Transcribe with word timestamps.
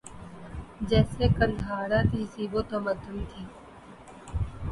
جیسے 0.89 1.25
قندھارا 1.37 1.99
تہذیب 2.11 2.51
و 2.55 2.61
تمدن 2.69 3.17
تھی 3.29 3.43